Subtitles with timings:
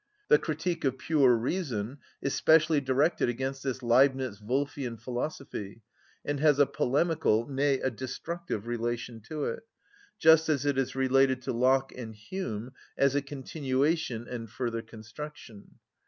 [0.29, 5.83] The "Critique of Pure Reason" is specially directed against this Leibnitz‐Wolfian philosophy,
[6.25, 9.61] and has a polemical, nay, a destructive relation to it,
[10.17, 15.75] just as it is related to Locke and Hume as a continuation and further construction.